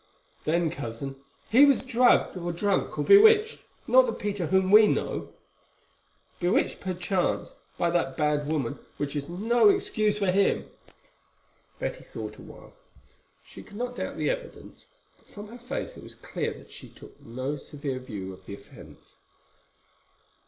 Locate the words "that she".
16.55-16.89